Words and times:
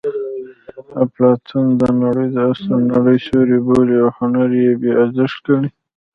اپلاتون 1.03 1.65
دا 1.81 1.89
نړۍ 2.03 2.27
د 2.35 2.37
اصلي 2.51 2.79
نړۍ 2.93 3.17
سیوری 3.25 3.59
بولي 3.65 3.95
او 4.03 4.09
هنر 4.17 4.49
یې 4.63 4.71
بې 4.81 4.91
ارزښته 5.03 5.51
ګڼي 5.59 5.69